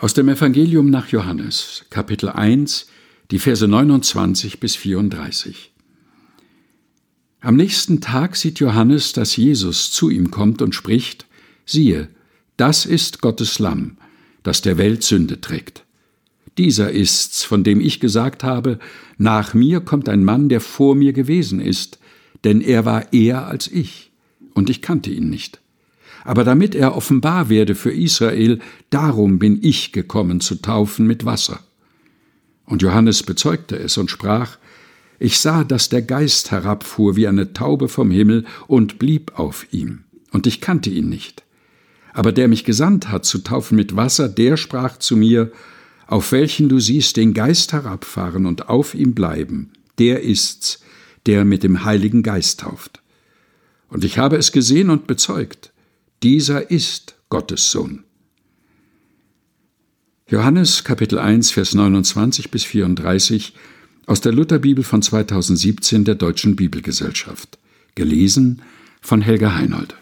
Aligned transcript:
Aus 0.00 0.14
dem 0.14 0.28
Evangelium 0.28 0.90
nach 0.90 1.08
Johannes, 1.08 1.84
Kapitel 1.90 2.28
1, 2.28 2.86
die 3.32 3.40
Verse 3.40 3.66
29 3.66 4.60
bis 4.60 4.76
34. 4.76 5.72
Am 7.40 7.56
nächsten 7.56 8.00
Tag 8.00 8.36
sieht 8.36 8.60
Johannes, 8.60 9.12
dass 9.12 9.34
Jesus 9.34 9.90
zu 9.90 10.08
ihm 10.08 10.30
kommt 10.30 10.62
und 10.62 10.76
spricht, 10.76 11.26
siehe, 11.66 12.08
das 12.56 12.86
ist 12.86 13.22
Gottes 13.22 13.58
Lamm, 13.58 13.96
das 14.44 14.62
der 14.62 14.78
Welt 14.78 15.02
Sünde 15.02 15.40
trägt. 15.40 15.84
Dieser 16.58 16.92
ist's, 16.92 17.42
von 17.42 17.64
dem 17.64 17.80
ich 17.80 17.98
gesagt 17.98 18.44
habe, 18.44 18.78
nach 19.16 19.52
mir 19.52 19.80
kommt 19.80 20.08
ein 20.08 20.22
Mann, 20.22 20.48
der 20.48 20.60
vor 20.60 20.94
mir 20.94 21.12
gewesen 21.12 21.60
ist, 21.60 21.98
denn 22.44 22.60
er 22.60 22.84
war 22.84 23.12
eher 23.12 23.48
als 23.48 23.66
ich, 23.66 24.12
und 24.54 24.70
ich 24.70 24.80
kannte 24.80 25.10
ihn 25.10 25.28
nicht 25.28 25.60
aber 26.28 26.44
damit 26.44 26.74
er 26.74 26.94
offenbar 26.94 27.48
werde 27.48 27.74
für 27.74 27.90
Israel, 27.90 28.58
darum 28.90 29.38
bin 29.38 29.60
ich 29.62 29.92
gekommen 29.92 30.42
zu 30.42 30.56
taufen 30.56 31.06
mit 31.06 31.24
Wasser. 31.24 31.60
Und 32.66 32.82
Johannes 32.82 33.22
bezeugte 33.22 33.78
es 33.78 33.96
und 33.96 34.10
sprach, 34.10 34.58
ich 35.18 35.38
sah, 35.38 35.64
dass 35.64 35.88
der 35.88 36.02
Geist 36.02 36.50
herabfuhr 36.50 37.16
wie 37.16 37.26
eine 37.26 37.54
Taube 37.54 37.88
vom 37.88 38.10
Himmel 38.10 38.44
und 38.66 38.98
blieb 38.98 39.38
auf 39.38 39.68
ihm, 39.70 40.04
und 40.30 40.46
ich 40.46 40.60
kannte 40.60 40.90
ihn 40.90 41.08
nicht. 41.08 41.44
Aber 42.12 42.30
der 42.30 42.46
mich 42.46 42.62
gesandt 42.62 43.08
hat 43.08 43.24
zu 43.24 43.38
taufen 43.38 43.76
mit 43.76 43.96
Wasser, 43.96 44.28
der 44.28 44.58
sprach 44.58 44.98
zu 44.98 45.16
mir, 45.16 45.50
auf 46.06 46.30
welchen 46.32 46.68
du 46.68 46.78
siehst 46.78 47.16
den 47.16 47.32
Geist 47.32 47.72
herabfahren 47.72 48.44
und 48.44 48.68
auf 48.68 48.94
ihm 48.94 49.14
bleiben, 49.14 49.70
der 49.98 50.24
ist's, 50.24 50.82
der 51.24 51.46
mit 51.46 51.62
dem 51.62 51.86
Heiligen 51.86 52.22
Geist 52.22 52.60
tauft. 52.60 53.00
Und 53.88 54.04
ich 54.04 54.18
habe 54.18 54.36
es 54.36 54.52
gesehen 54.52 54.90
und 54.90 55.06
bezeugt, 55.06 55.72
dieser 56.22 56.70
ist 56.70 57.14
Gottes 57.28 57.70
Sohn. 57.70 58.04
Johannes 60.28 60.84
Kapitel 60.84 61.18
1 61.18 61.52
Vers 61.52 61.74
29 61.74 62.50
bis 62.50 62.64
34 62.64 63.54
aus 64.06 64.20
der 64.20 64.32
Lutherbibel 64.32 64.84
von 64.84 65.00
2017 65.00 66.04
der 66.04 66.16
Deutschen 66.16 66.56
Bibelgesellschaft. 66.56 67.58
Gelesen 67.94 68.62
von 69.00 69.20
Helga 69.20 69.54
Heinold. 69.54 69.94